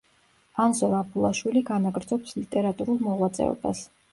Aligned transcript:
ანზორ 0.63 0.95
აბულაშვილი 0.99 1.63
განაგრძობს 1.69 2.35
ლიტერატურულ 2.41 3.01
მოღვაწეობას. 3.11 3.89